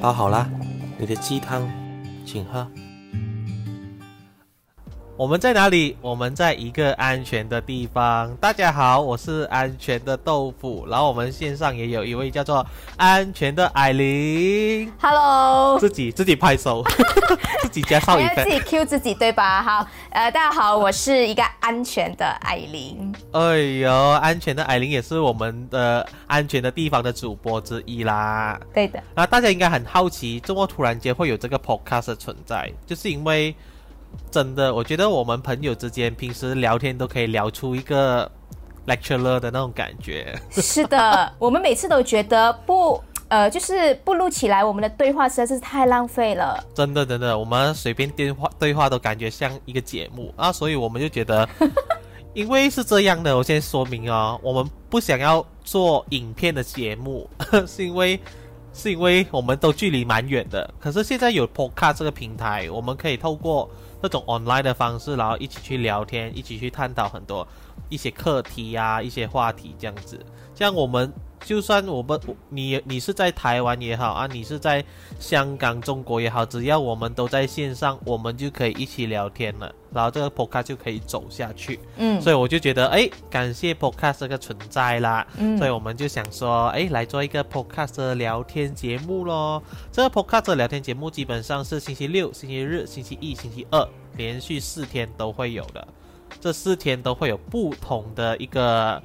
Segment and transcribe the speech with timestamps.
[0.00, 0.48] 煲好啦，
[0.98, 1.68] 你的鸡汤，
[2.24, 2.66] 请喝。
[5.18, 5.96] 我们在哪里？
[6.00, 8.32] 我们在一个安全的地方。
[8.36, 10.86] 大家好，我是安全的豆腐。
[10.88, 12.64] 然后我们线上也有一位叫做
[12.96, 14.92] 安全的艾琳。
[15.00, 16.84] Hello，自己自己拍手，
[17.62, 18.44] 自己加上一份。
[18.44, 19.60] 自己 Q 自己对吧？
[19.60, 23.12] 好，呃，大家好，我是一个安全的艾琳。
[23.32, 28.56] 哎呦，安全的艾琳也是我们的安全的地方的主播之一啦。
[28.72, 32.72] 对的，那大家应该很好奇，怎么突然间会有这个 podcast 的存在？
[32.86, 33.52] 就是因为
[34.30, 38.30] 真的，我觉得我们朋友之间平时聊天都可以聊出一个
[38.86, 40.38] lecturer 的那种感觉。
[40.50, 46.62] 是的，我们每次都觉得不，呃，就是不录起来，我们的对话实在是太浪费了。
[46.74, 51.48] 真的，真的，我们随便电话对话都感觉像一个节目啊，所以我们就觉得，
[52.34, 57.28] 因为是这样的，我先说明哦，我们不想要做影片的节目，
[57.66, 58.20] 是因为
[58.72, 60.72] 是因为我们都距离蛮远的。
[60.78, 63.68] 可是现在有 Podcast 这个平台，我们可以透过
[64.02, 67.46] 这种 online 的方式，然后一起去聊天，一起去探讨很多
[67.88, 70.24] 一些课题呀、一些话题这样子。
[70.54, 71.12] 这样我们
[71.44, 74.84] 就算我们你你是在台湾也好啊，你是在
[75.18, 81.78] 香港、中国也好，只要我们都在线上，我们就可以一起聊天了，然后这个 podcast 就可以走下去。
[81.96, 85.26] 嗯所以我就觉得，哎，感谢 podcast 这个存在啦。
[85.36, 89.62] 嗯所以我们就想说，哎，来做一个 podcast 的聊天节目咯。
[89.90, 95.86] 这个 podcast 的聊天节目基本上是星期六、星期日、星期一、星期二，连续四天都会有的。
[96.40, 99.02] 这四天都会有不同的一个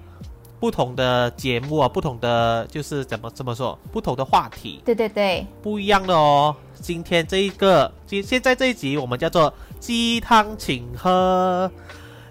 [0.64, 4.82] 不同的节目啊，不同的就是怎么这么说，不同的话题。
[4.86, 6.56] 对对对，不一样的哦。
[6.80, 11.70] 今天这一个，今现在这一集我们叫做鸡汤请喝。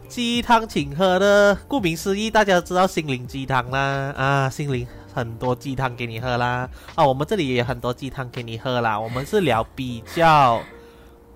[0.08, 8.98] 鸡汤请喝的，顾名思义，大家都知道心灵鸡汤啦啊，心灵很多鸡汤给你喝啦啊，我们这里也有很多鸡汤给你喝啦。
[8.98, 10.58] 我们是聊比较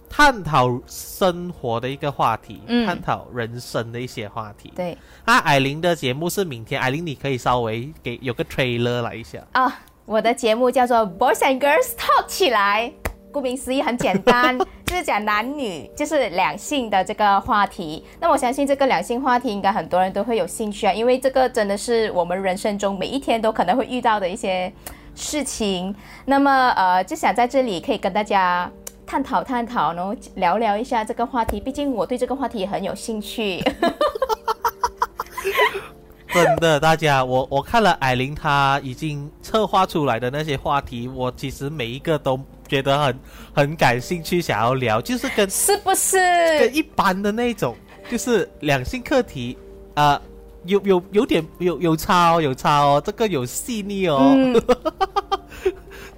[0.08, 4.72] 探讨生活的一个话题，嗯探讨人生的一些话题。
[4.74, 9.38] 对啊，艾琳的节目是明天，艾琳你可以稍微给有个 trailer 来一下。
[9.52, 12.92] 啊，我的节目叫做 Boys and Girls Talk 起来。
[13.32, 18.02] 顾名思义，很简单， 就是讲男女，就是两性的这个话题。
[18.18, 24.72] 那我相信这个两性话题，应该很多人都会有兴趣啊，因为这个真的是我们人生中每一天都可能会遇到的一些
[25.14, 25.94] 事情。
[26.24, 28.70] 那么，呃，就想在这里可以跟大家
[29.06, 31.60] 探讨探讨，然后聊聊一下这个话题。
[31.60, 33.62] 毕竟我对这个话题也很有兴趣。
[36.34, 43.18] 真的，大家，我我看了艾琳她已经策划出来的那些话题，我其实每一个都觉得很
[43.54, 46.18] 很感兴趣，想要聊，就是跟是不是？
[46.58, 47.74] 跟一般的那种，
[48.10, 49.56] 就是两性课题，
[49.94, 50.20] 啊，
[50.64, 54.62] 有有有点有有差哦，有差哦，这个有细腻哦，嗯，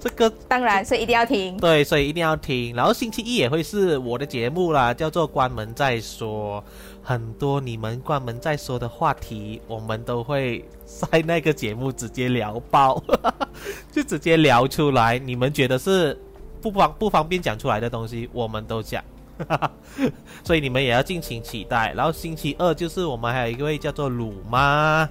[0.00, 1.56] 这个当然，所以一定要听。
[1.56, 2.74] 对，所以一定要听。
[2.74, 6.62] 然后星期一也会是我的节目啦，叫做“关门再说”。
[7.02, 13.02] 很多你们关门再说的话题，我们都会在那个节目直接聊爆，
[13.90, 15.18] 就直接聊出来。
[15.18, 16.16] 你们觉得是
[16.60, 19.02] 不方不方便讲出来的东西，我们都讲。
[20.44, 21.94] 所以你们也要敬请期待。
[21.96, 25.08] 然后星期二就是我们还有一位叫做鲁妈，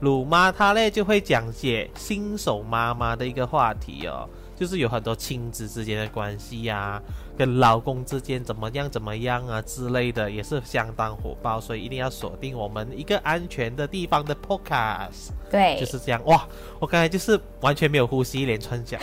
[0.00, 7.00] 鲁妈她呢就会讲解新手妈妈的一个话题哦，就是有很多亲子之间的关系呀、
[7.36, 16.22] 跟老公之间怎么样怎么样啊之类的，也是相当火爆，所以一定要锁定我们一个安全的地方的 podcast，对，就是这样。
[16.24, 16.46] 哇，
[16.78, 19.00] 我刚才就是完全没有呼吸，一连串讲，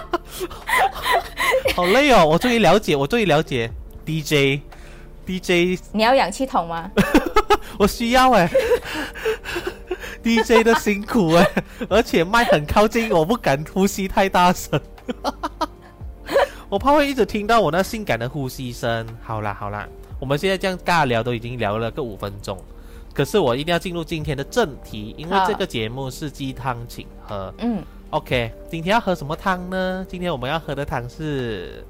[1.74, 2.26] 好累哦！
[2.26, 3.70] 我终于了解，我终于了解
[4.04, 4.60] DJ。
[5.26, 6.90] DJ 你要氧气筒吗？
[7.78, 8.50] 我需要哎
[10.22, 11.50] ，DJ 的辛苦哎，
[11.88, 14.80] 而且麦很靠近，我不敢呼吸太大声，
[16.68, 19.06] 我怕会一直听到我那性感的呼吸声。
[19.22, 19.88] 好啦好啦，
[20.18, 22.56] 我们现在这样尬聊都已经聊了个五分钟，
[23.12, 27.52] 可是我一定要进入今天的正题，因为这个节目是鸡汤请喝。
[27.58, 30.06] 嗯，OK，今天要喝什么汤呢？
[30.08, 31.84] 今天我们要喝的汤是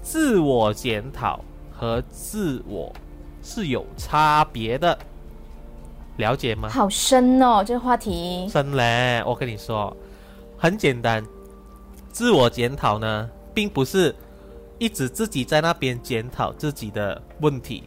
[0.00, 2.90] 自我检讨和自我
[3.42, 4.98] 是有差别的，
[6.16, 6.68] 了解吗？
[6.68, 8.48] 好深哦，这个话题。
[8.48, 9.96] 深嘞，我跟你说，
[10.56, 11.24] 很简单，
[12.10, 14.14] 自我检讨呢，并不是
[14.78, 17.84] 一直自己在那边检讨自己的问题，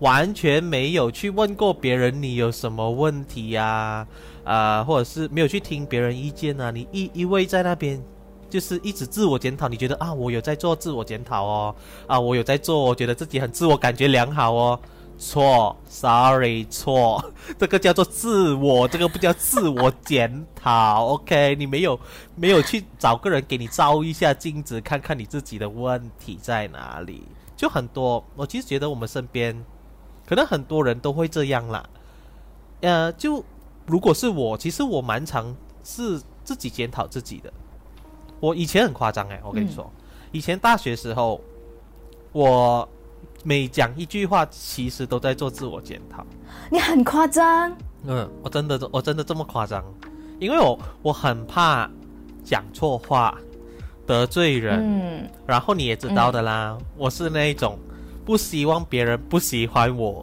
[0.00, 4.06] 完全没有去问过别人你有什么问题呀、
[4.44, 8.02] 啊，或者是没有去听别人意见啊，你一一味在那边。
[8.50, 11.74] 就是一直自我检讨，你觉得啊，我有在做自我检讨哦，
[12.06, 14.80] 啊，我有在做，我觉得自己很自我感觉良好哦，
[15.18, 17.22] 错，sorry，错，
[17.58, 21.06] 这个叫做自我，这个不叫自我检讨。
[21.18, 21.98] OK，你没有
[22.36, 27.24] 没有去找个人给你照一下镜子，看看你自己的问题在哪里。
[27.56, 29.64] 就很多，我其实觉得我们身边
[30.24, 31.88] 可能很多人都会这样啦。
[32.82, 33.44] 呃，就
[33.86, 37.52] 如果是我，其实我蛮常是自己检讨自己的。
[38.38, 39.90] 我以前很夸张哎，我跟你说，
[40.30, 41.40] 以前大学时候，
[42.30, 42.88] 我
[43.48, 46.22] 每讲一句话，其实都在做自我检讨。
[46.70, 47.74] 你很夸张，
[48.04, 49.82] 嗯，我真的我真的这么夸张，
[50.38, 51.88] 因为我我很怕
[52.44, 53.38] 讲错话
[54.06, 54.78] 得罪人。
[54.82, 57.78] 嗯，然后你也知道的啦，我是那一种
[58.22, 60.22] 不希望别人不喜欢我。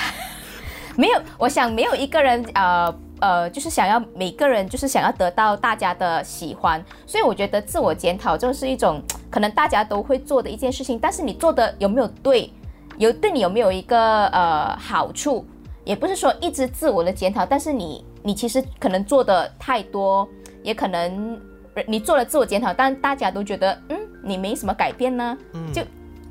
[0.94, 2.94] 没有，我想没有一个人呃
[3.26, 12.52] 呃，就是想要每个人就是想要得到大家的喜欢，所以我觉得自我检讨就是一种可能大家都会做的一件事情，但是你做的有没有对，
[12.98, 15.44] 有对你有没有一个呃好处，
[15.82, 20.28] 也不是说一直自我的检讨，但是你你其实可能做的太多，
[20.62, 21.40] 也可能
[21.88, 25.72] 你做了自我检讨，但大家都觉得嗯你没什么改变呢，嗯。
[25.72, 25.82] 就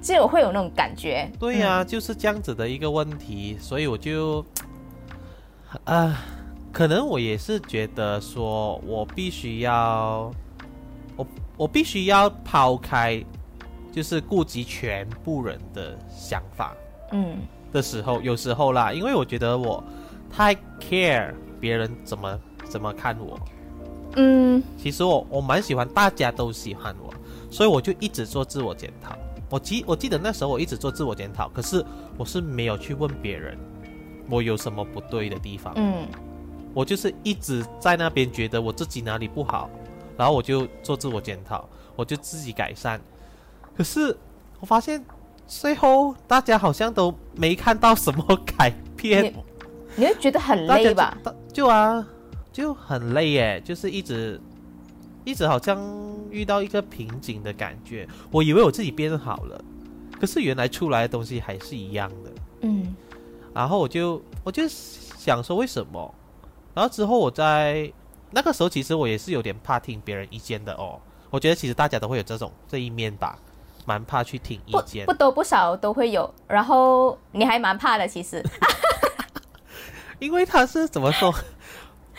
[0.02, 1.30] 就会有那种感觉。
[1.38, 4.46] 对呀、就是这样子的一个问题，所以我就，
[5.84, 6.24] 啊，
[6.76, 10.30] 可能我也是觉得说，我必须要，
[11.16, 11.26] 我
[11.56, 13.24] 我必须要抛开，
[13.94, 16.76] 就是顾及全部人的想法
[17.14, 17.38] 嗯。
[17.72, 19.82] 的时候，有时候啦，因为我觉得我
[20.30, 23.40] 太 care 别人怎么怎么看我，
[24.18, 24.62] 嗯。
[24.78, 27.10] 其实我我蛮喜欢大家都喜欢我，
[27.50, 29.16] 所以我就一直做自我检讨。
[29.50, 31.82] 我记我记得那时候我一直做自我检讨，可是
[32.18, 33.58] 我是没有去问别人
[34.30, 36.06] 我有什么不对的地方，嗯
[36.76, 39.70] 我就是一直在那边觉得我自己哪里不好，
[40.18, 43.00] 然后我就做自我检讨，我就自己改善。
[43.76, 44.16] 可是
[44.60, 45.04] 我发现
[45.48, 49.24] 最后大家好像都没看到什么改变。
[49.24, 49.34] 你
[49.96, 51.18] 你会觉得很累吧？？
[51.24, 52.06] 大就啊，
[52.52, 54.40] 就很累耶，就是一直
[55.24, 55.80] 一直好像
[56.30, 58.06] 遇到一个瓶颈的感觉。
[58.30, 59.64] 我以为我自己变好了，
[60.20, 62.32] 可是原来出来的东西还是一样的。
[62.64, 62.94] 嗯
[63.54, 66.14] 然后我就我就想说为什么？
[66.76, 67.92] 然后之后我在
[68.32, 71.00] 那个时候，其实我也是有点怕听别人意见的哦。
[71.32, 73.40] 我觉得其实大家都会有这种这一面吧，
[73.86, 75.14] 蛮怕去听意见不。
[75.14, 78.44] 多不少都会有，然后你还蛮怕的，其实。
[80.20, 81.34] 因为他是怎么说？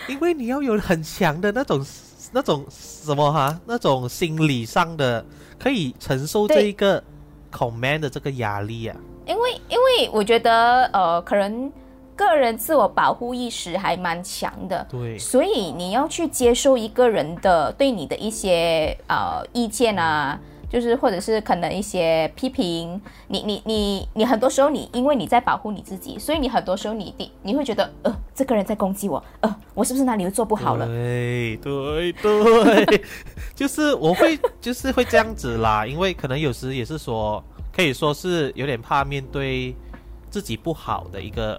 [0.08, 1.85] 因为你要有很强的那种
[2.32, 5.25] 那种什么哈，那种心理上的
[5.59, 7.02] 可以承受这一个
[7.50, 8.97] command 的这个压力啊。
[9.26, 11.73] 因为因为我觉得呃，可能
[12.17, 30.87] 个人自我保护意识还蛮强的，对，所以你要去接受一个人的对你的一些呃意见啊，就是或者是可能一些批评，你你你你很多时候你因为你在保护你自己，所以你很多时候你你你会觉得呃这个人在攻击我，呃我是不是哪里又做不好了？
[30.87, 33.03] 对对对，
[33.55, 37.43] 就是我会 就是会这样子啦，因为可能有时也是说，
[37.73, 39.75] 可以说是有点怕面对
[40.31, 41.57] 自己不好的一个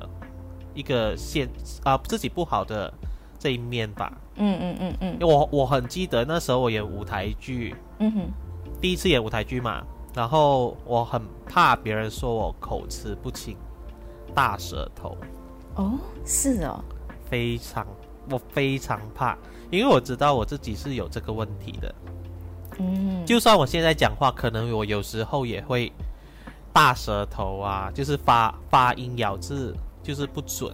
[0.77, 1.49] 一个现
[1.83, 2.93] 啊、自己不好的
[3.39, 4.15] 这一面吧。
[4.35, 5.13] 嗯嗯嗯嗯。
[5.19, 8.21] 因为我我很记得那时候我演舞台剧，嗯哼，
[8.79, 9.83] 第一次演舞台剧嘛，
[10.13, 13.57] 然后我很怕别人说我口齿不清、
[14.35, 15.17] 大舌头，
[15.75, 16.79] 哦是哦，
[17.29, 17.85] 非常
[18.29, 19.35] 我非常怕，
[19.71, 21.95] 因为我知道我自己是有这个问题的。
[22.77, 23.25] 嗯。
[23.25, 25.91] 就算我现在讲话，可能我有时候也会
[26.71, 29.75] 大舌头啊，就是发发音咬字
[30.07, 30.73] 就是不准。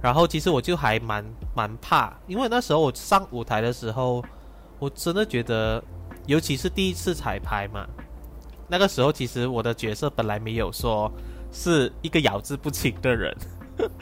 [0.00, 4.22] 然后其实我就还蛮蛮怕，因为那时候我上舞台的时候，
[4.78, 5.82] 我真的觉得，
[6.26, 7.84] 尤其是第一次彩排嘛，
[8.68, 11.10] 那个时候其实我的角色本来没有说
[11.50, 13.36] 是一个咬字不清的人，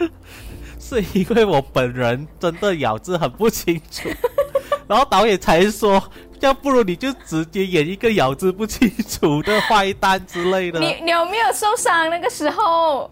[0.78, 4.10] 是因为我本人真的咬字很不清楚，
[4.86, 6.02] 然后导演才说，
[6.40, 10.80] 要不如你就直接演一个咬字不清楚的坏蛋之类的。
[10.80, 13.10] 你你有没有受伤那个时候？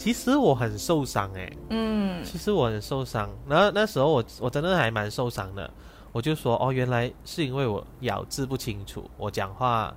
[0.00, 3.28] 其实我很受伤诶，嗯其实我很受伤。
[3.46, 5.70] 然后那时候我我真的还蛮受伤的，
[6.10, 9.94] 我就说哦，原来是因为我咬字不清楚，我讲话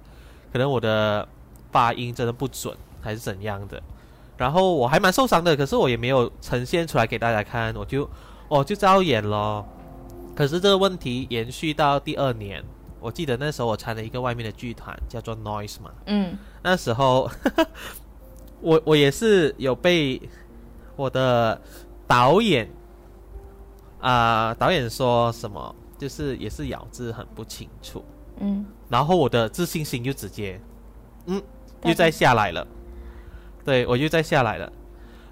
[0.51, 1.25] 可能我的
[1.71, 3.81] 发音真的不准，还是怎样的。
[4.35, 8.09] 然后我还蛮受伤的，可是我也没有呈现出来给大家看，我就
[8.49, 9.65] 我就照演咯。
[10.35, 12.61] 可是这个问题延续到第二年，
[12.99, 15.91] 我记得那时候我参了一个外面的剧团，叫做 Noise 嘛。
[16.07, 17.29] 嗯那时候
[18.63, 20.21] 我我也是有被
[20.95, 21.61] 我的
[22.07, 22.69] 导演
[23.99, 28.03] 啊、导演说什么，就是也是咬字很不清楚，
[28.39, 30.59] 嗯，然后我的自信心就直接
[31.27, 31.41] 嗯
[31.83, 32.65] 又再下来了。
[33.65, 34.71] 对我又再下来了。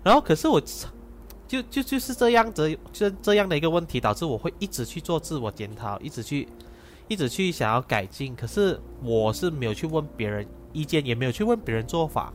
[0.03, 0.61] 然后可是我
[1.47, 6.47] 就就就是这样子，就这样的一个问题，导致我会一直去做自我检讨，一直去
[7.09, 8.33] 一直去想要改进。
[8.35, 12.31] 可是我是没有去问别人意见，也没有去问别人做法，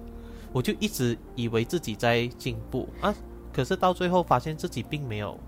[0.57, 3.15] 我就一直以为自己在进步啊。
[3.53, 5.39] 可是到最后发现自己并没有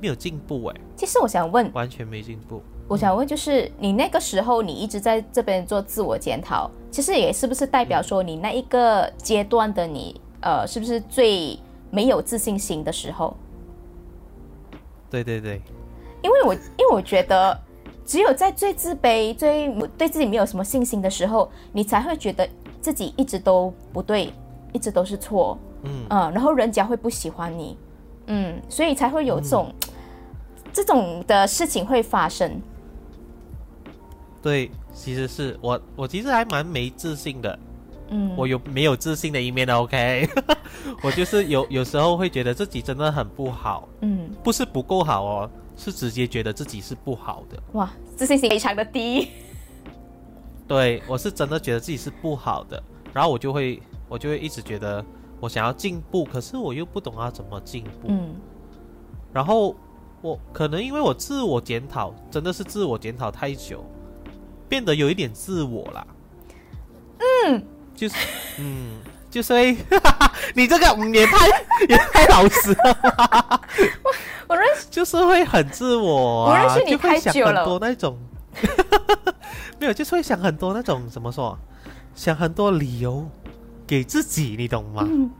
[0.00, 2.62] 没有进步，诶，其实我想问，完全没进步。
[2.88, 11.58] 我想问，就是你那个时候你一直在这边做自我检讨，其实也是不是代表说你那一个阶段的你，呃，是不是最
[11.90, 13.36] 没有自信心的时候？
[15.10, 15.60] 对对对，
[16.22, 17.60] 因为我因为我觉得，
[18.06, 22.48] 只有在最自卑、最对自己没有什么信心的时候，你才会觉得
[22.80, 24.32] 自己一直都不对，
[24.72, 25.58] 一直都是错。
[25.82, 27.74] 嗯然后人家会不喜欢你，
[28.26, 29.74] 嗯，所以才会有这种
[30.74, 32.60] 这种的事情会发生。
[34.42, 37.58] 对，其实是我，我其实还蛮没自信的，
[38.10, 40.28] 嗯，我有没有自信的一面的？OK，
[41.02, 47.58] 我就是有有时候会觉得自己真的很不好，嗯，不是不够好哦，是直接觉得自己是不好的。
[47.72, 49.28] 哇，自信心非常的低。
[50.70, 52.80] 对，我是真的觉得自己是不好的，
[53.12, 55.04] 然后我就会我就会一直觉得
[55.40, 58.36] 我想要进步，可是我又不懂要怎么进步，嗯。
[59.32, 59.74] 然后
[60.22, 63.84] 我可能因为我自我检讨，真的是自我检讨太久，
[64.68, 66.06] 变得有一点自我啦。
[67.18, 67.64] 嗯，
[67.96, 68.14] 就是，
[68.58, 69.76] 嗯，就是会，
[70.54, 71.48] 你这个嗯也太
[71.88, 73.60] 也太老实了吧，
[74.46, 77.56] 我认识就是会很自我、啊，我认识你就会想太久了。
[77.56, 78.16] 很多那种，
[79.78, 81.58] 没有，就是会想很多那种怎么说，
[82.14, 83.28] 想很多理由
[83.86, 85.06] 给自己，你懂吗？
[85.08, 85.30] 嗯。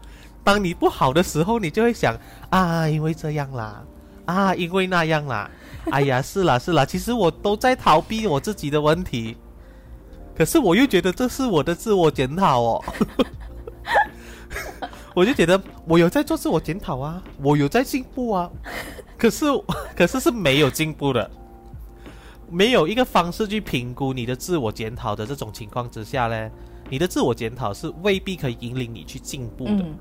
[0.43, 3.85] 当你不好的时候，你就会想啊，因为这样啦，
[4.25, 5.51] 啊，因为那样啦，
[5.91, 9.37] 哎呀，是啦是啦，其实我都在逃避我自己的问题，
[10.35, 12.85] 可是我又觉得这是我的自我检讨哦，
[15.15, 18.51] 我就觉得我有在做自我检讨啊，我有在进步啊，
[19.19, 19.45] 可是
[19.95, 21.31] 可是是没有进步的，
[22.51, 26.51] 没有一个方式去评估你的自我检讨的这种情况之下呢，
[26.89, 29.73] 你的自我检讨是未必可以引领你去进步的。
[29.73, 29.95] 嗯。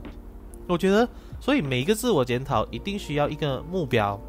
[0.67, 1.07] 我觉得，
[1.39, 4.19] 所以每一个自我检讨一定需要一个目标，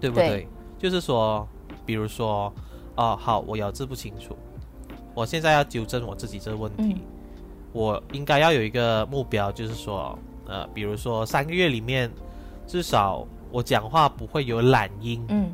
[0.00, 0.28] 对不对？
[0.28, 0.48] 对。
[0.78, 1.48] 就是说，
[1.86, 2.52] 比如说，
[2.96, 4.36] 哦，好，我咬字不清楚，
[5.14, 7.00] 我现在要纠正我自己这个问题，嗯。
[7.72, 10.16] 我应该要有一个目标，就是说，
[10.46, 12.10] 呃，比如说三个月里面，
[12.66, 15.52] 至少我讲话不会有懒音，嗯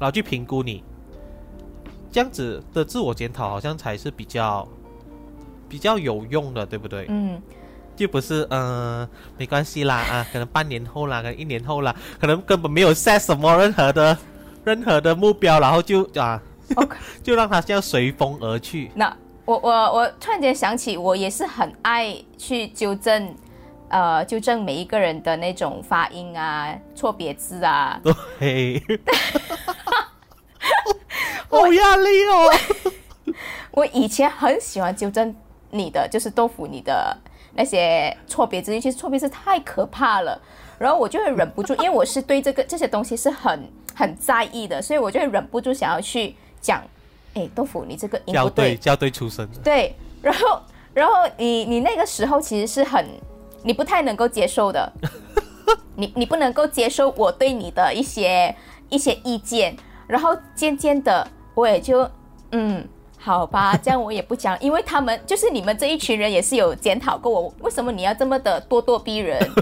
[0.00, 0.82] 然后去评估你，
[2.10, 4.66] 这样子的自我检讨好像才是比较
[5.68, 7.06] 比较有用的，对不对？
[7.10, 7.40] 嗯，
[7.94, 14.16] 就不是嗯、呃没关系啦啊，可能半年后啦，可能一年后啦，可能根本没有 set 什么任何的
[14.64, 16.42] 任何的目标，然后就啊
[17.22, 18.90] 就让它这样随风而去。
[18.94, 19.14] 那
[19.44, 23.34] 我我我突然间想起，我也是很爱去纠正，
[23.88, 28.00] 呃，纠正每一个人的那种发音啊、错别字啊。
[28.38, 28.80] 对，
[31.58, 33.34] 好压力哦。
[33.72, 35.34] 我以前很喜欢纠正
[35.70, 37.16] 你的，就是豆腐你的
[37.54, 40.40] 那些错别字，其实错别字太可怕了。
[40.78, 46.82] 然后我就会忍不住，因为我是对这个这些东西是很 很在意的，所以我就会忍不住想要去讲，
[47.34, 50.60] 哎，豆腐你这个音校不对队，校对出身，对，然后
[50.94, 53.06] 然后你你那个时候其实是很
[53.62, 54.90] 你不太能够接受的，
[55.96, 58.54] 你你不能够接受我对你的一些
[58.88, 59.76] 一些意见，
[60.06, 61.28] 然后渐渐的
[61.60, 62.10] 我也就
[62.52, 62.88] 嗯。
[63.22, 69.38] 好吧， 这样我也不讲，因为他们就是你们这一群人也是有检讨过我，为什么你要这么的咄咄逼人？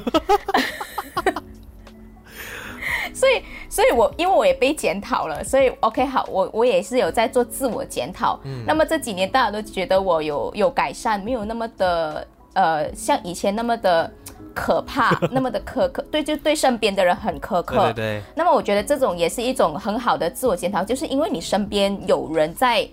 [3.13, 8.39] 所以，所以我因为我也被检讨了，所以 OK 好，我我也是有在做自我检讨。
[8.65, 14.09] 那么这几年大家都觉得我有有改善，没有那么的呃像以前那么的
[14.55, 17.77] 可怕， 那么的苛刻，对，就对身边的人很苛刻。
[17.77, 22.89] 对对对，那么我觉得这种也是一种很好的自我检讨，就是因为你身边有人在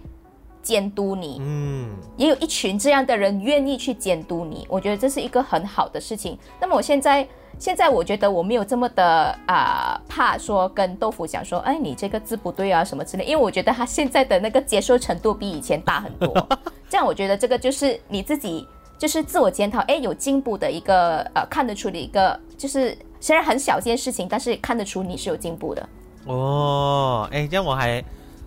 [0.62, 6.38] 监督你，嗯，也有一群这样的人愿意去监督你，我觉得这是一个很好的事情。
[6.60, 7.28] 那么我现在，
[7.60, 16.48] 现在我觉得我没有这么的啊、怕说跟豆腐讲说，哎，你这个字不对啊什么之类，因为我觉得他现在的那个接受程度比以前大很多。
[16.90, 25.90] 这样我觉得这个就是你自己就是自我检讨，哎，有进步的一个呃看得出的一个，就是虽然很小件事情，但是看得出你是有进步的。
[26.26, 28.04] 哦，哎，这样我还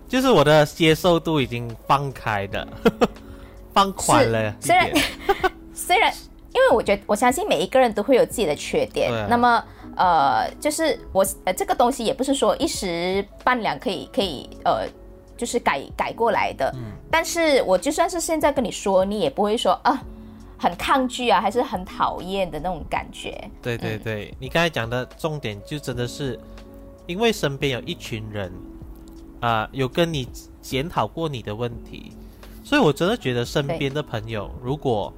[0.07, 2.67] 就是我的接受度已经放开的，
[3.73, 5.05] 放宽了一虽然点。
[5.73, 6.13] 虽然，
[6.53, 9.63] 因为我觉得我相信每一个人都会有自己的缺点，啊那么
[9.95, 14.85] 呃，就是我呃这个东西也不是说一时半两可以可以呃
[15.37, 16.69] 就是改改过来的。
[16.75, 19.99] 嗯但是我就算是现在跟你说，你也不会说啊
[20.59, 23.49] 很抗拒啊，还是很讨厌的那种感觉。
[23.61, 26.37] 对对对，你刚才讲的重点就真的是，
[27.07, 28.51] 因为身边有一群人，
[29.39, 30.27] 啊、有跟你
[30.61, 32.11] 检讨过你的问题，
[32.63, 35.13] 所以我真的觉得身边的朋友，如果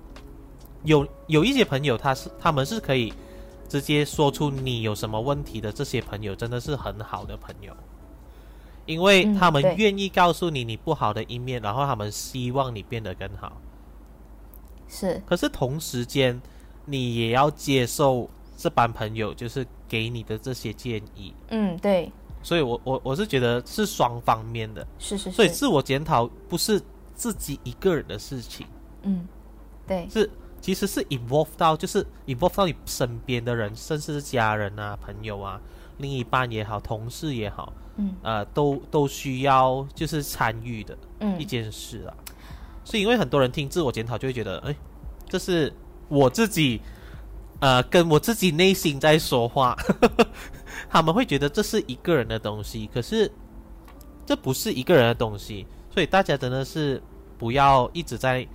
[0.84, 3.12] 有有一些朋友，他是他们是可以
[3.68, 7.74] 直接说出你有什么问题的，这些朋友真的是很好的朋友，
[8.86, 13.60] 因为嗯他们愿意告诉你你不好的一面，然后他们希望你变得更好。
[14.92, 16.40] 是，可是同时间，
[16.84, 22.12] 你也要接受这班朋友就是给你的这些建议，嗯，对，
[22.44, 26.80] 所以我我我是觉得是双方面的，是是是，所以自我检讨不是
[27.16, 28.68] 自己一个人的事情，
[29.04, 29.26] 嗯，
[29.88, 30.30] 对，是
[30.60, 35.60] 其实是 involve 到就是 involve 到你身边的人，甚至是家人啊、朋友啊、
[36.00, 38.14] 另一半也好、同事也好，嗯。
[38.22, 42.14] 呃，都都需要就是参与的一嗯，件事啊。
[42.84, 44.76] 是因为很多人听自我检讨就会觉得，哎，
[45.28, 45.72] 这是
[46.08, 46.82] 我自己，
[47.60, 49.78] 呃，跟我自己内心在说话，
[50.90, 53.32] 他们会觉得这是一个人的东西，可是
[54.26, 57.02] 这不是一个人的东西，所以大家真的是
[57.38, 58.48] 不要一直在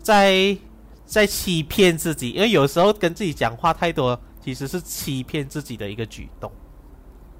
[0.00, 0.56] 在
[1.04, 6.50] 在欺骗自己，因为有时候跟自己讲话太多，其实是欺骗自己的一个举动，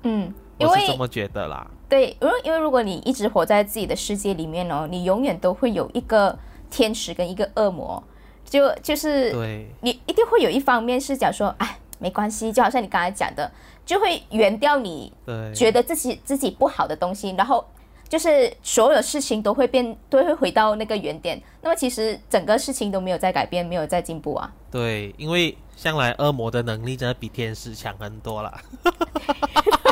[0.02, 1.66] 嗯，因我是这么觉得啦。
[1.88, 6.36] 对，因为因为如果你一直活在自己的世界里面哦，你永远都会有一个
[6.70, 8.02] 天使跟一个恶魔，
[8.44, 13.50] 就就是对，你一定会有一方面是讲说，哎，没关系，就好像你刚才讲的，
[13.84, 17.64] 就会圆掉你对，觉得自己自己不好的东西，然后
[18.08, 21.40] 就是所有事情都会变，都会回到那个原点。
[21.62, 24.52] 那么其实整个事情都没有在改变，没有在进步啊。
[24.70, 28.60] 对，因为向来恶魔的能力真的比天使强很多啦。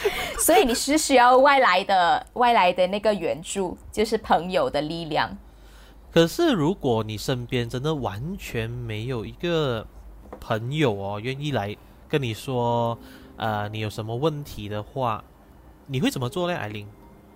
[0.38, 5.36] 所以你是需要外来的外来的那个援助，就是朋友的力量。
[6.12, 9.86] 可是如果你身边真的完全没有一个
[10.40, 11.76] 朋友哦，愿意来
[12.08, 12.96] 跟你说，
[13.36, 15.22] 呃，你有什么问题的话，
[15.86, 16.56] 你会怎么做呢？
[16.56, 16.86] 艾琳，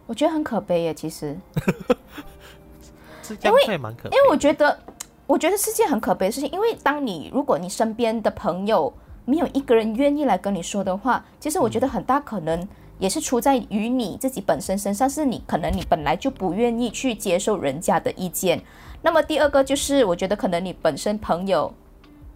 [0.07, 1.39] 我觉得很可悲耶，其实，
[3.45, 4.78] 因为蛮可悲的，因为我觉得，
[5.26, 6.50] 我觉得是件很可悲的事情。
[6.50, 8.93] 因为当你如果你身边的朋友
[9.25, 12.67] 没有一个人愿意来跟你说的话，其实我觉得很大可能
[12.99, 18.63] 也是出在于你自己本身身上，是你可能你本来就不愿意去接受人家的意见。
[19.02, 21.73] 那么第二个就是，我觉得可能你本身朋友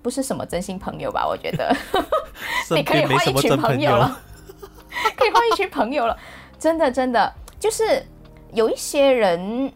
[0.02, 1.26] 不是什么真心朋友吧？
[1.26, 1.74] 我觉得
[2.74, 3.56] 你可以换一群。
[3.56, 4.20] 朋友了，
[5.16, 6.16] 可以换一群朋友了。
[6.58, 8.04] 真的，真的，就是
[8.52, 9.72] 有一些人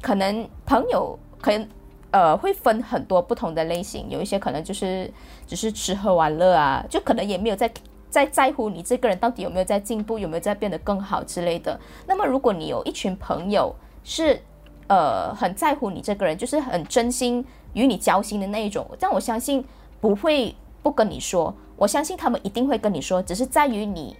[0.00, 1.68] 可能朋友可能
[2.10, 5.10] 呃会分很多不同的类型，有一些可能就是
[5.46, 7.70] 只是吃喝玩乐啊，就可能也没有在
[8.08, 11.78] 在在乎你这个人到底有没有在进步，有没有在变得更好之类的。
[12.06, 14.40] 那么如果你有一群朋友是
[14.88, 17.44] 呃很在乎你这个人，就是很真心
[17.74, 19.64] 与你交心的那一种，但我相信
[20.00, 24.16] 不会不跟你说，我相信他们一定会跟你说，只是在于你。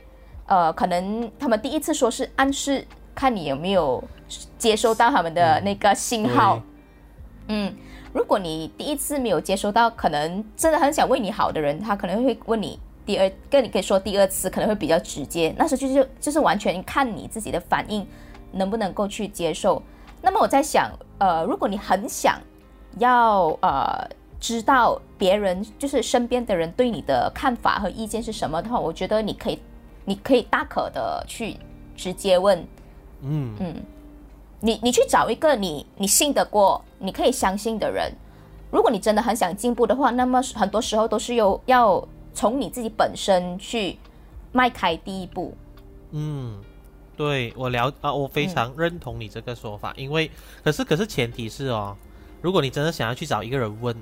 [0.46, 4.02] 呃，可能他们第一次说是暗示，看你有没有
[4.58, 6.60] 接收到他们的那个信号。
[7.52, 7.74] 嗯，
[8.12, 15.52] 如果你第一次没有接收到，可能真的很想为你好的人，他可能会问你第二，跟你可以说第二次，可能会比较直接。
[15.58, 18.06] 那时候就是就是完全看你自己的反应
[18.52, 19.82] 能不能够去接受。
[20.22, 22.40] 那么我在想，呃，如果你很想
[22.98, 24.08] 要呃
[24.38, 29.58] 知道别人就是身边的人对你的看法和意见是什么的话，我觉得你可以，
[30.04, 31.56] 你可以大可的去
[31.96, 32.64] 直接问，
[33.22, 33.56] 嗯，
[34.60, 38.12] 你你去找一个你你信得过、你可以相信的人。
[38.70, 43.98] 如果你真的很想进步的话，那么很多时候都是有要从你自己本身去
[44.52, 45.52] 迈开第一步。
[46.12, 46.60] 嗯，
[47.16, 50.30] 对我了啊，我非常认同你这个说法，因为
[50.62, 51.96] 可是可是前提是哦，
[52.40, 53.96] 如果你真的想要去找一个人问，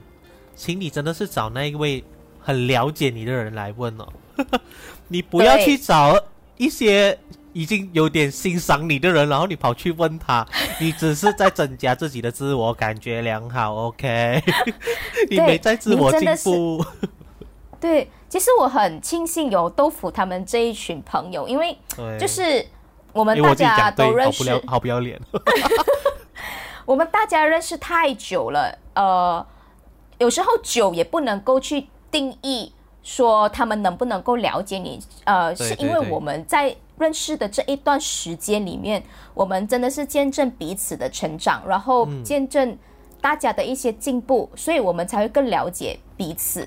[0.54, 2.04] 请你真的是找那一位
[2.40, 4.06] 很了解你的人来问哦，
[5.08, 6.14] 你不要去找
[6.56, 7.18] 一些
[7.52, 10.46] 已经有点欣赏你的人，然后你跑去问他，
[10.80, 14.42] 你只是在增加自己的自我感觉良好，OK？
[15.30, 16.84] 你对没在自我进步，
[17.80, 21.76] 对，其实我很庆幸有豆腐他们这一群朋友，因为，
[22.18, 22.66] 就是
[23.12, 25.20] 我们大家，都认识，好不了，好不要脸。
[26.84, 29.46] 我们大家认识太久了，呃，
[30.18, 39.02] 有时候久也不能够去定义说他们能不能够了解你，呃，对是因为我们在认识的这一段时间里面，
[39.34, 42.76] 我们真的是见证彼此的成长，然后嗯见证
[43.20, 46.66] 大家的一些进步，所以我们才会更了解彼此。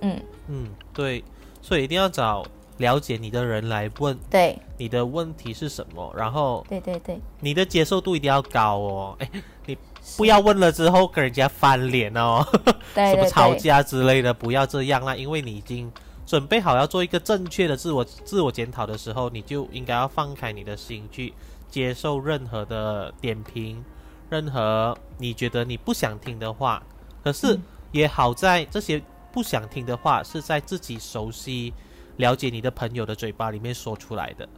[0.00, 1.22] 嗯，嗯，对，
[1.60, 2.44] 所以一定要找
[2.78, 4.58] 了解你的人来问对。
[4.78, 9.16] 你的问题是什么，然后对对对，你的接受度一定要高哦。
[9.20, 9.30] 哎，
[9.66, 9.76] 你
[10.16, 12.42] 不要问了之后跟人家翻脸哦，
[12.94, 13.14] 对。
[13.14, 15.92] 什么吵架之类的，不要这样啦，因为你已经
[16.26, 21.32] 准备好要做一个正确的自我自我检讨的时候，你就应该要放开你的心去
[21.68, 23.84] 接受任何的点评，
[24.28, 26.82] 任何你觉得你不想听的话。
[27.22, 29.02] 可是嗯也好在这些
[29.32, 31.74] 不想听的话是在自己熟悉、
[32.16, 34.48] 了解你的朋友的嘴巴里面说出来的，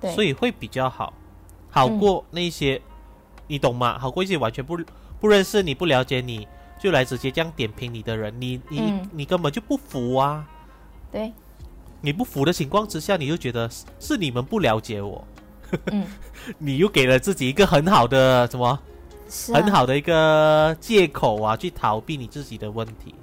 [0.00, 1.12] 对，所以会比较好，
[1.70, 2.80] 好嗯过那些、
[3.46, 3.98] 你懂吗？
[3.98, 4.76] 好过一些完全不
[5.20, 6.46] 不认识你、不了解你
[6.80, 10.44] 就来直接这样点评你的人，你你、嗯你根本就不服啊！
[11.12, 11.32] 对，
[12.00, 15.24] 你不服的情况之下，你就觉得是是你们不了解我，
[15.92, 16.04] 嗯，
[16.58, 18.78] 你又给了自己一个很好的什么？
[19.54, 19.70] 很。
[19.70, 23.14] 好的一个借口啊，去逃避你自己的问题。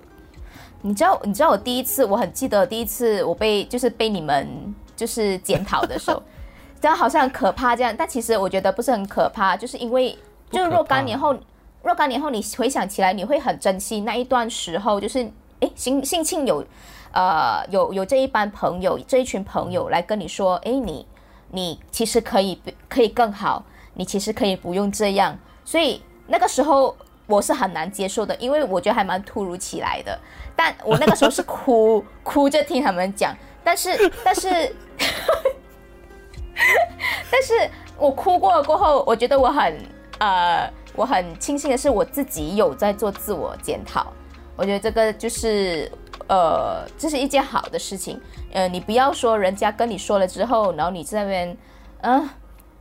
[0.81, 4.47] 你知道，你知道我第一次，我很记得第一次我被就是被你们
[4.95, 6.23] 就是检讨的时候，
[6.81, 10.17] 这样好像很可怕这样，但其实我觉得不是很可怕，就是因为
[10.49, 11.35] 就是若干年后，
[11.83, 16.65] 若干年后你回想起来，你会很珍惜那一段时候，就是哎，幸幸庆有
[17.11, 21.05] 呃有有这一班朋友，这一群朋友来跟你说，诶，你
[21.51, 26.95] 你其实可以可以更好，你其实可以不用这样，所以那个时候
[27.25, 30.17] 我是很难接受的，因为我觉得还蛮突如其来的。
[30.55, 34.49] 但我那个时候是哭哭着听他们讲，但是但是
[37.31, 39.77] 但是我哭过过后，我觉得我很
[40.19, 44.11] 呃我很庆幸的是我自己有在做自我检讨，
[44.57, 45.89] 我觉得这个就是
[46.29, 48.21] 呃这是一件好的事情。
[48.53, 51.57] 呃，你不要说人家跟你说了之后，然后你在那边
[52.01, 52.29] 嗯、呃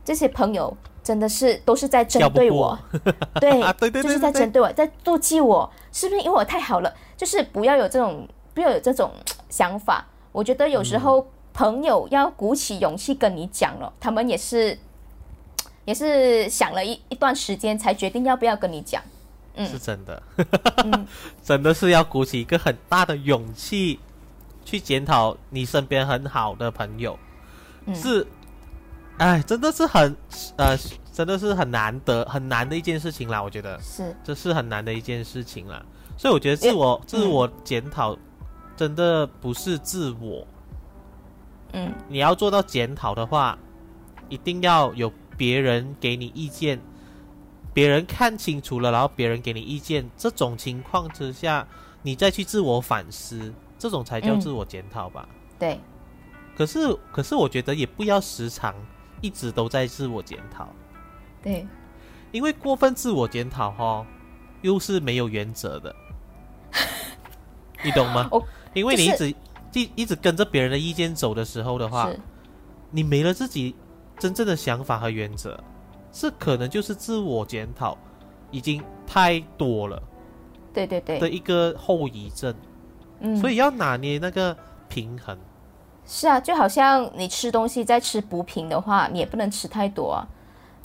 [0.05, 2.77] 这些朋友真的是都是在针对我，
[3.39, 6.91] 对啊对对对就是在针对我，在妒忌我，是不是因为我太好了？
[7.15, 9.11] 就是不要有这种不要有这种
[9.49, 10.07] 想法。
[10.31, 14.77] 我觉得有时候朋友要鼓起勇气跟你讲了，他们也是
[15.85, 19.03] 也是想了一一段时间才决定要不要跟你讲。
[19.59, 19.67] 嗯。
[19.67, 20.23] 是真的，
[20.85, 21.07] 嗯。
[21.43, 23.99] 真的是要鼓起一个很大的勇气
[24.65, 27.17] 去检讨你身边很好的朋友，
[27.85, 27.93] 嗯。
[27.93, 28.25] 是，
[29.17, 30.15] 哎，真的是很
[30.57, 30.77] 呃，
[31.11, 33.79] 真的是很难得很难的一件事情啦，我觉得。
[33.81, 35.85] 是，这是很难的一件事情啦，
[36.17, 38.17] 所以我觉得自我自我检讨
[38.77, 40.47] 真的不是自我，
[41.73, 41.91] 嗯。
[42.07, 43.57] 你要做到检讨的话，
[44.29, 46.79] 一定要有别人给你意见，
[47.73, 51.67] 别人看清楚了，然后别人给你意见，这种情况之下，
[52.01, 55.27] 你再去自我反思，这种才叫嗯自我检讨吧。
[55.57, 55.79] 对，
[56.55, 58.73] 可是，可是我觉得也不要时常
[59.21, 60.67] 一直都在自我检讨，
[61.41, 61.67] 对，
[62.31, 64.05] 因为过分自我检讨哈，
[64.61, 65.95] 又是没有原则的，
[67.83, 68.27] 你懂吗？
[68.31, 69.35] 我因为你一就直
[69.73, 72.09] 一一直跟着别人的意见走的时候的话，
[72.91, 73.75] 你没了自己
[74.17, 75.61] 真正的想法和原则，
[76.11, 77.97] 这可能就是自我检讨
[78.51, 80.01] 已经太多了
[80.73, 82.53] 对对对的对，一个后遗症，
[83.19, 84.55] 嗯，所以要拿捏那个
[84.87, 85.37] 平衡。
[86.05, 90.27] 是啊，就好像你吃东西在吃补品的话，你也不能吃太多啊。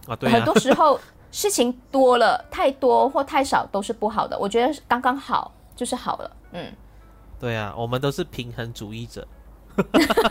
[0.07, 1.01] 啊，对啊，很多时候
[1.33, 4.39] 事情多了，太多或太少都是不好的。
[4.39, 6.31] 我觉得刚刚好就是好了。
[6.53, 6.73] 嗯，
[7.41, 9.27] 对啊，我们都是平衡主义者，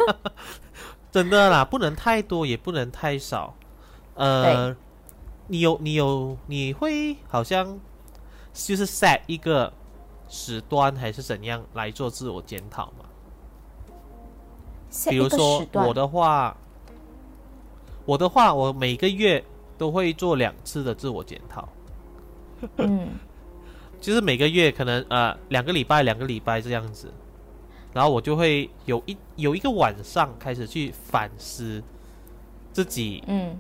[1.11, 3.55] 真的啦，不能太多，也不能太少。
[4.15, 4.75] 呃，
[5.53, 7.79] 你有你有你会好像
[8.51, 9.71] 就是 set 一个
[10.27, 13.05] 时段还是怎样来做自我检讨吗？
[15.11, 16.57] 比如说我的话，
[18.03, 19.45] 我的话，我每个月
[19.77, 21.69] 都会做两次的自我检讨，
[22.77, 23.09] 嗯。
[24.01, 27.13] 就是每个月可能呃两个礼拜两个礼拜这样子，
[27.93, 31.81] 然后我就会有一有一个晚上开始去反思
[32.73, 33.55] 自己嗯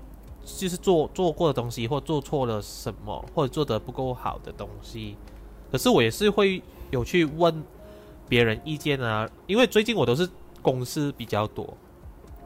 [0.45, 5.15] 就是做做过的东西，或做错了什么，或者做得不够好的东西。
[5.71, 7.63] 可是我也是会有去问
[8.29, 10.29] 别人意见啊，因为最近我都是
[10.61, 11.73] 公司比较多，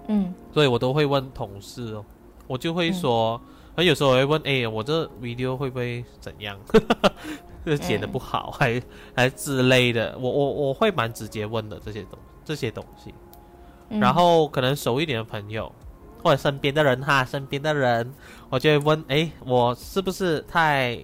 [0.08, 0.34] 嗯。
[0.54, 2.06] 所以我都会问同事哦，
[2.48, 3.40] 我就会说，
[3.76, 6.58] 那、有时候我会问，哎，我这 video 会不会怎样？
[7.66, 8.82] 就是剪的不好，还
[9.14, 13.14] 还之类的，我我我会蛮直接问的这些东这些东西。
[13.90, 15.70] 嗯，然后可能熟一点的朋友，
[16.28, 18.14] 或者身边的人哈，身边的人，
[18.50, 21.00] 我就会问，哎，我是不是太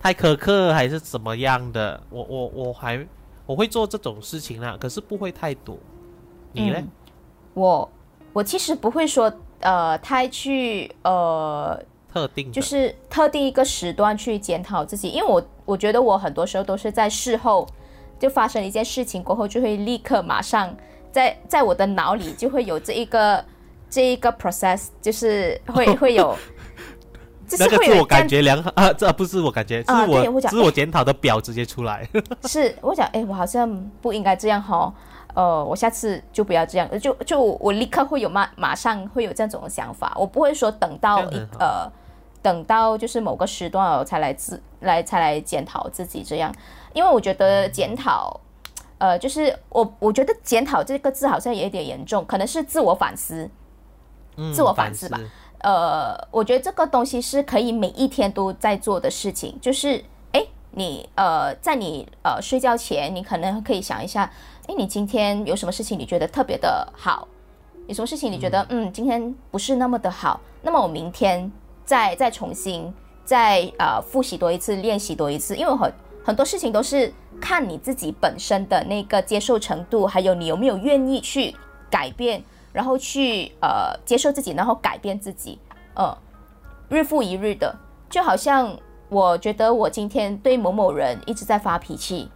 [0.00, 2.02] 太苛刻，还是怎么样的？
[2.10, 3.06] 我我我还
[3.46, 5.78] 我会做这种事情啦，可是不会太多。
[6.50, 6.78] 你呢？
[6.80, 6.90] 嗯
[7.54, 7.88] 我
[8.32, 11.80] 我其实不会说呃太去呃
[12.12, 17.64] 特定就是特定一个时段去检讨自己，因为我我觉得我很多时候都是在事后
[18.18, 20.76] 就发生一件事情过后，就会立刻马上
[21.12, 23.44] 在在我的脑里就会有这一个
[23.90, 26.36] 这一个 process，就是会 会有，
[27.46, 32.08] 就是那个自我感觉良好啊，这不是自我感觉，自啊对我自我检讨的表直接出来。
[32.48, 33.68] 是，我想，哎，我好像
[34.00, 34.92] 不应该这样哈，
[35.34, 41.90] 呃，我下次就不要这样，就就我立刻会有马马上会有这种想法，我不会说等到一呃，
[42.40, 46.54] 等到就是某个时段我才来自来才来检讨自己这样，
[46.94, 48.40] 因为我觉得检讨，
[48.98, 53.50] 呃，就是我我觉得检讨这个字好像有一点严重，可能是自我反思，
[54.36, 55.18] 嗯自我反思吧
[55.62, 64.32] 呃，我觉得这个东西是可以每一天都在做的事情，就是哎，你呃，在你呃睡觉前，你可能可以想一下，
[64.66, 67.28] 哎，你今天有什么事情你觉得特别的好，
[67.86, 71.52] 有什么事情你觉得嗯今天不是那么的好，那么我明天
[71.84, 72.90] 再再重新
[73.22, 75.92] 再呃复习多一次，练习多一次，因为很
[76.24, 81.54] 很多事情都是看你自己本身的那个接受程度，还有你有没有愿意去
[81.90, 82.42] 改变。
[82.72, 85.58] 然后去呃接受自己，然后改变自己，
[85.94, 86.16] 呃，
[86.88, 87.74] 日复一日的，
[88.08, 88.76] 就好像
[89.08, 92.30] 我觉得我今天对某某人一直在发脾气，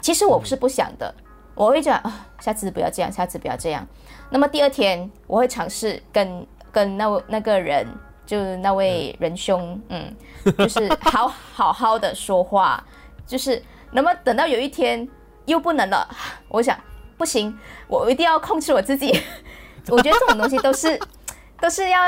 [0.00, 1.14] 其实我不是不想的，
[1.54, 3.86] 我会讲啊，下次不要这样，下次不要这样。
[4.30, 7.86] 那么第二天我会尝试跟跟那那个人，
[8.26, 10.14] 就是那位仁兄，嗯，
[10.58, 12.84] 就是好好好的说话，
[13.26, 13.62] 就是
[13.92, 15.08] 那么等到有一天
[15.46, 16.06] 又不能了，
[16.48, 16.78] 我想
[17.16, 19.18] 不行，我一定要控制我自己。
[19.88, 21.00] 我觉得这种东西都是
[21.60, 21.98] 都是要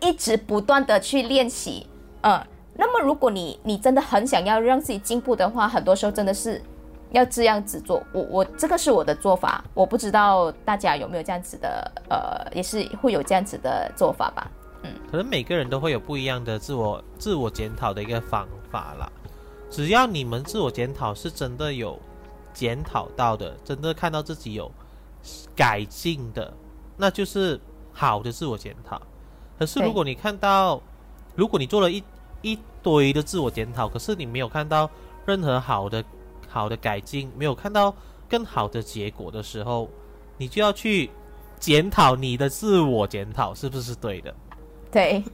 [0.00, 1.86] 一直不断的去练习，
[2.22, 2.40] 嗯。
[2.76, 6.60] 那么如果你你真的很想要让自己进步的话，很多时候真的是
[7.12, 8.02] 要这样子做。
[8.12, 14.50] 我我这个是我的做法，我不知道大家有没有这样子的，呃，也是会有这样子的做法吧。
[14.82, 19.08] 嗯可能每个人都会有不一样的自我自我检讨的一个方法啦。
[19.70, 21.96] 只要你们自我检讨是真的有
[22.52, 24.68] 检讨到的，真的看到自己有
[25.54, 26.52] 改进的，
[26.96, 27.60] 那就是
[27.92, 29.00] 好的自我检讨。
[29.58, 30.80] 可是如果你看到，
[31.34, 32.02] 如果你做了一
[32.42, 34.90] 一堆的自我检讨，可是你没有看到
[35.26, 36.04] 任何好的
[36.48, 37.94] 好的改进，没有看到
[38.28, 39.88] 更好的结果的时候，
[40.36, 41.10] 你就要去
[41.58, 44.34] 检讨你的自我检讨是不是对的。
[44.90, 45.24] 对，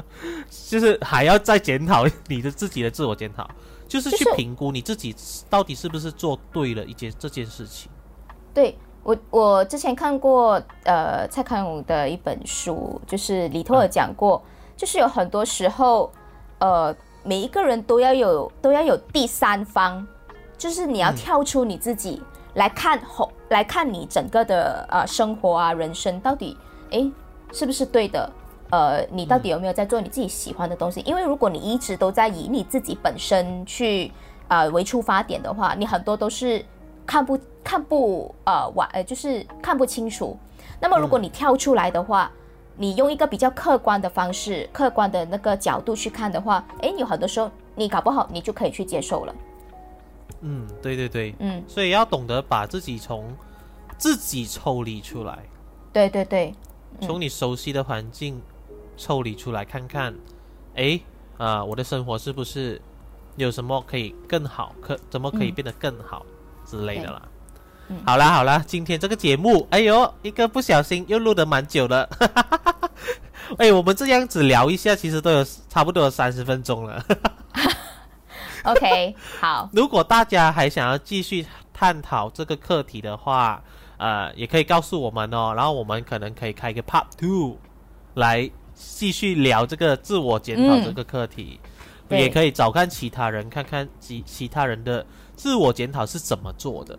[0.68, 3.50] 就是还要再检讨你的自己的自我检讨，
[3.86, 5.14] 就是去评估你自己
[5.50, 7.90] 到底是不是做对了一件这件事情。
[8.54, 14.42] 对我，我之前看过呃蔡康永的一本书，就是里头有讲过，
[14.76, 16.12] 就是有很多时候，
[16.58, 20.06] 呃，每一个人都要有都要有第三方，
[20.56, 22.22] 就是你要跳出你自己、
[22.54, 26.56] 来看后来看你整个的呃生活啊人生到底
[26.90, 27.10] 诶
[27.52, 28.30] 是不是对的。
[28.70, 31.00] 呃，你到底有没有在做你自己喜欢的东西？
[31.00, 34.10] 因为如果你一直都在以你自己本身去
[34.48, 36.64] 呃为出发点的话，你很多都是
[37.04, 40.36] 看不看不呃完呃，就是看不清楚。
[40.80, 42.30] 那么如果你跳出来的话，
[42.76, 49.34] 你用一个比较客观的方式、客观的那个角度去看的话，诶，有很多时候你搞不好你就可以去接受了。
[50.40, 53.32] 嗯，对对对，嗯，所以要懂得把自己从
[53.96, 55.38] 自己抽离出来，
[55.92, 56.52] 对对对，
[57.00, 58.42] 从你熟悉的环境
[58.96, 60.12] 抽离出来，看看，
[60.74, 61.00] 诶，
[61.38, 62.80] 啊、我的生活是不是
[63.36, 65.54] 有什么可以更好，可怎么可以嗯。
[65.54, 66.26] 变得更好
[66.64, 67.22] 之类的啦。
[67.88, 72.08] 嗯好啦好啦，今天这个节目，哎呦，一个不小心又录得蛮久了。
[73.58, 77.04] 哎，我们这样子聊一下，其实都有差不多三十分钟了。
[78.64, 83.62] OK，好， 如果大家还想要继续探讨这个课题的话，
[83.98, 87.58] 呃，也可以告诉我们哦，然后我们可能可以开一个 Part Two
[88.14, 91.60] 来继续聊这个自我检讨嗯这个课题，
[92.08, 96.98] 对也可以找看其他人，看看其其他人的自我检讨是怎么做的。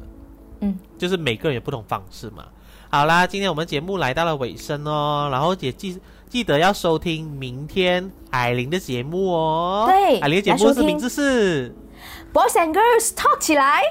[0.64, 2.46] 嗯，就是每个人有不同方式嘛。
[2.90, 6.00] 好啦，今天我们节目来到了尾声哦，然后也记
[6.30, 9.86] 记得要收听明天艾琳的节目哦。
[9.88, 11.76] 对艾琳的节目是名字是。
[12.34, 13.82] Boys and girls talk 起来。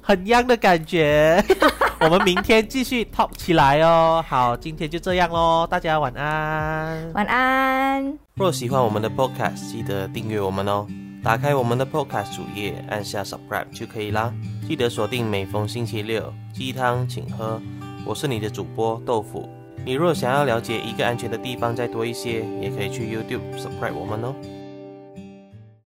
[0.00, 1.42] 很 young 的感觉。
[2.00, 4.22] 我们明天继续 Talk 起来哦。
[4.28, 7.12] 好，今天就这样喽，大家晚安。
[7.14, 8.18] 晚安。
[8.34, 10.86] 若喜欢我们的 podcast，记得订阅我们哦。
[11.24, 14.30] 打开我们的 podcast 主页，按下 subscribe 就可以啦。
[14.68, 17.58] 记得锁定每逢星期六鸡汤请喝。
[18.04, 19.48] 我是你的主播豆腐。
[19.86, 24.34] 你若想要了解一个安全的地方再多一些，也可以去 YouTube subscribe 我们哦。